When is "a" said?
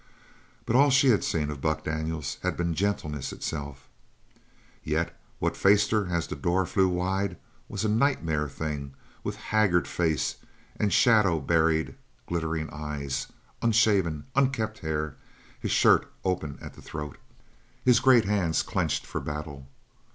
7.85-7.87